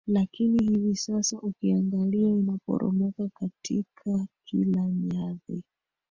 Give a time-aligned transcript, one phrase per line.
[0.07, 5.63] lakini hivi sasa ukiangalia inaporomoka katika kila nyadhi